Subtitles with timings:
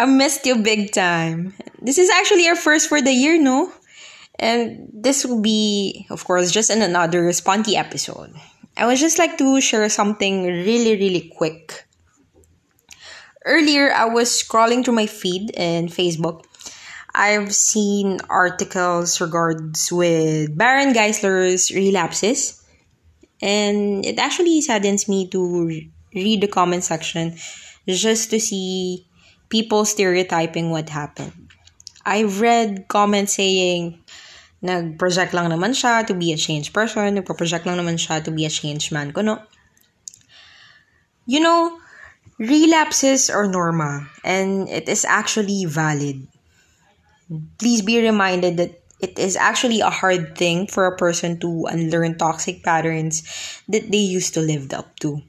[0.00, 1.52] I missed you big time.
[1.82, 3.70] This is actually our first for the year, no?
[4.38, 8.32] And this will be, of course, just in another spunky episode.
[8.78, 11.84] I would just like to share something really, really quick.
[13.44, 16.44] Earlier, I was scrolling through my feed in Facebook.
[17.14, 22.64] I've seen articles regards with Baron Geisler's relapses,
[23.42, 25.68] and it actually saddens me to
[26.14, 27.36] read the comment section
[27.86, 29.04] just to see
[29.50, 31.50] people stereotyping what happened.
[32.06, 34.00] I've read comments saying,
[34.62, 38.46] nag-project lang naman siya to be a changed person, nagpo-project lang naman siya to be
[38.46, 39.42] a changed man kuno.
[41.26, 41.78] You know,
[42.38, 46.26] relapses are normal and it is actually valid.
[47.58, 52.18] Please be reminded that it is actually a hard thing for a person to unlearn
[52.18, 53.24] toxic patterns
[53.68, 55.22] that they used to live up to.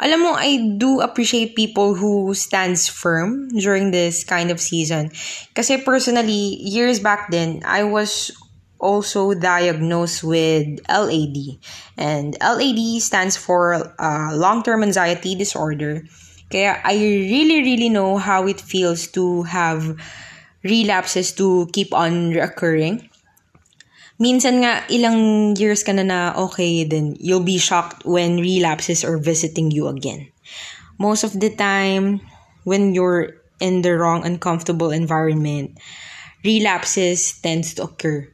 [0.00, 5.12] Alam mo, I do appreciate people who stands firm during this kind of season.
[5.52, 8.32] Kasi personally, years back then, I was
[8.80, 11.60] also diagnosed with LAD.
[12.00, 16.08] And LAD stands for uh, long-term anxiety disorder.
[16.48, 20.00] Kaya I really, really know how it feels to have
[20.64, 23.09] relapses to keep on reoccurring
[24.20, 29.16] minsan nga ilang years ka na na okay, then you'll be shocked when relapses are
[29.16, 30.28] visiting you again.
[31.00, 32.20] Most of the time,
[32.68, 35.80] when you're in the wrong uncomfortable environment,
[36.44, 38.28] relapses tends to occur.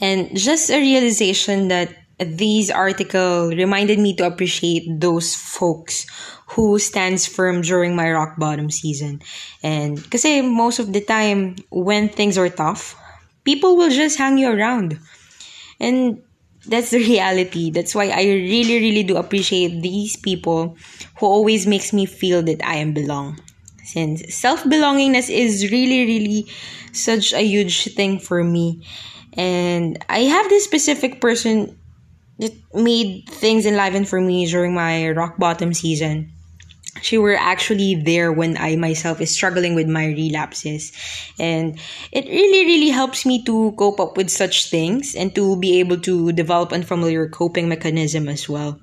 [0.00, 6.08] And just a realization that these article reminded me to appreciate those folks
[6.56, 9.20] who stands firm during my rock bottom season.
[9.62, 12.96] And kasi most of the time when things are tough,
[13.44, 14.98] people will just hang you around.
[15.78, 16.22] And
[16.66, 17.70] that's the reality.
[17.70, 20.76] That's why I really, really do appreciate these people
[21.18, 23.40] who always makes me feel that I am belong.
[23.84, 26.46] Since self-belongingness is really, really
[26.92, 28.86] such a huge thing for me.
[29.34, 31.76] And I have this specific person
[32.38, 36.32] that made things enliven for me during my rock bottom season
[37.02, 40.92] she were actually there when I myself is struggling with my relapses.
[41.38, 41.78] And
[42.12, 46.00] it really, really helps me to cope up with such things and to be able
[46.00, 48.80] to develop unfamiliar coping mechanism as well.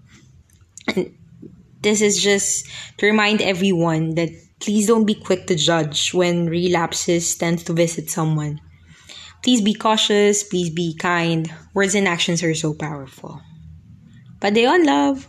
[0.87, 1.13] And
[1.81, 4.29] this is just to remind everyone that
[4.59, 8.59] please don't be quick to judge when relapses tend to visit someone.
[9.43, 11.53] Please be cautious, please be kind.
[11.73, 13.41] Words and actions are so powerful.
[14.39, 15.27] But they on love.